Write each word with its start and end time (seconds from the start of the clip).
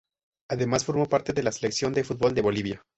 Además 0.49 0.83
formó 0.83 1.05
parte 1.07 1.31
de 1.31 1.43
la 1.43 1.51
Selección 1.51 1.93
de 1.93 2.03
fútbol 2.03 2.33
de 2.33 2.41
Bolivia. 2.41 2.83